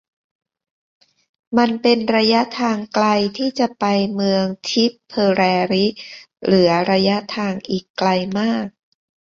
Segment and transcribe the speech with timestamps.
[1.57, 3.07] มันเป็นระยะทางไกล
[3.37, 3.85] ที่จะไป
[4.15, 5.85] เมืองทิเพอะแรริ
[6.43, 8.09] เหลือระยะทางอีกไกล
[8.39, 8.65] มาก